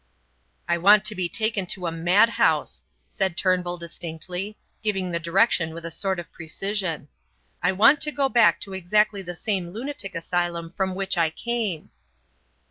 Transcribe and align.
"I 0.67 0.79
want 0.79 1.05
to 1.05 1.13
be 1.13 1.29
taken 1.29 1.67
to 1.67 1.85
a 1.85 1.91
madhouse," 1.91 2.85
said 3.07 3.37
Turnbull 3.37 3.77
distinctly, 3.77 4.57
giving 4.83 5.11
the 5.11 5.19
direction 5.19 5.75
with 5.75 5.85
a 5.85 5.91
sort 5.91 6.17
of 6.17 6.31
precision. 6.31 7.07
"I 7.61 7.71
want 7.73 8.01
to 8.01 8.11
go 8.11 8.27
back 8.27 8.59
to 8.61 8.73
exactly 8.73 9.21
the 9.21 9.35
same 9.35 9.69
lunatic 9.69 10.15
asylum 10.15 10.73
from 10.75 10.95
which 10.95 11.19
I 11.19 11.29
came." 11.29 11.91